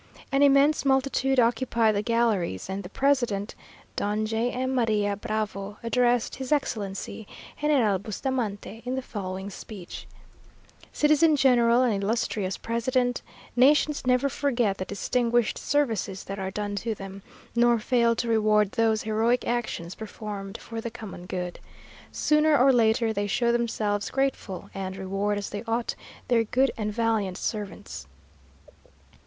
An 0.31 0.41
immense 0.41 0.83
multitude 0.83 1.39
occupied 1.39 1.93
the 1.95 2.01
galleries; 2.01 2.71
and 2.71 2.81
the 2.81 2.89
President, 2.89 3.53
Don 3.95 4.25
J. 4.25 4.49
M. 4.49 4.73
María 4.73 5.15
Bravo, 5.21 5.77
addressed 5.83 6.37
his 6.37 6.51
Excellency 6.51 7.27
General 7.61 7.99
Bustamante, 7.99 8.81
in 8.83 8.95
the 8.95 9.03
following 9.03 9.51
speech: 9.51 10.07
"Citizen 10.91 11.35
General, 11.35 11.83
and 11.83 12.03
illustrious 12.03 12.57
President: 12.57 13.21
Nations 13.55 14.03
never 14.07 14.27
forget 14.27 14.79
the 14.79 14.85
distinguished 14.85 15.59
services 15.59 16.23
that 16.23 16.39
are 16.39 16.49
done 16.49 16.75
to 16.77 16.95
them, 16.95 17.21
nor 17.55 17.77
fail 17.77 18.15
to 18.15 18.27
reward 18.27 18.71
those 18.71 19.03
heroic 19.03 19.45
actions 19.47 19.93
performed 19.93 20.57
for 20.57 20.81
the 20.81 20.89
common 20.89 21.27
good. 21.27 21.59
Sooner 22.11 22.57
or 22.57 22.73
later 22.73 23.13
they 23.13 23.27
show 23.27 23.51
themselves 23.51 24.09
grateful, 24.09 24.71
and 24.73 24.97
reward 24.97 25.37
as 25.37 25.51
they 25.51 25.61
ought 25.67 25.93
their 26.27 26.43
good 26.43 26.71
and 26.75 26.91
valiant 26.91 27.37
servants. 27.37 28.07